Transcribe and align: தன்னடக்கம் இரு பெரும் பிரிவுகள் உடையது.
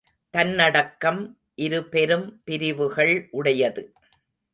தன்னடக்கம் 0.33 1.19
இரு 1.55 1.83
பெரும் 1.85 2.41
பிரிவுகள் 2.43 3.27
உடையது. 3.31 3.83